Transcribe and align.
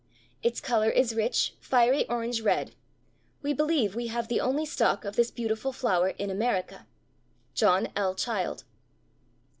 Its 0.41 0.59
color 0.59 0.89
is 0.89 1.13
rich, 1.13 1.53
fiery 1.59 2.09
orange 2.09 2.41
red. 2.41 2.73
We 3.43 3.53
believe 3.53 3.93
we 3.93 4.07
have 4.07 4.29
the 4.29 4.41
only 4.41 4.65
stock 4.65 5.05
of 5.05 5.15
this 5.15 5.29
beautiful 5.29 5.71
flower 5.71 6.09
in 6.09 6.31
America." 6.31 6.87
JOHN 7.53 7.89
L. 7.95 8.15
CHILD. 8.15 8.63